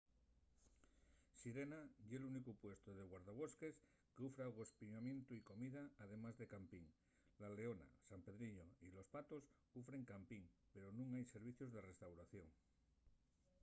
sirena 1.41 1.79
ye’l 2.09 2.23
únicu 2.31 2.51
puestu 2.63 2.89
de 2.95 3.05
guardabosques 3.11 3.75
qu’ufre 4.15 4.43
agospiamientu 4.47 5.31
y 5.35 5.45
comida 5.49 5.83
además 6.05 6.35
de 6.37 6.45
campin. 6.53 6.85
la 7.41 7.49
leona 7.57 7.87
san 8.07 8.21
pedrillo 8.27 8.65
y 8.85 8.87
los 8.95 9.07
patos 9.15 9.43
ufren 9.81 10.03
campin 10.11 10.43
pero 10.73 10.87
nun 10.91 11.09
hai 11.15 11.25
servicios 11.33 11.69
de 11.75 11.85
restauración 11.89 12.47